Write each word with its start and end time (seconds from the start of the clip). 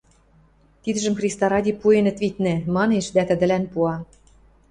–Тидӹжӹм 0.83 1.13
Христа 1.19 1.45
ради 1.53 1.73
пуэнӹт, 1.81 2.17
виднӹ,– 2.23 2.55
манеш 2.75 3.05
дӓ 3.15 3.23
тӹдӹлӓн 3.29 3.63
пуа 3.71 3.95